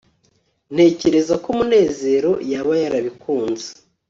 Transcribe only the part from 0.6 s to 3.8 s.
ntekereza ko munezero yaba yarabikunze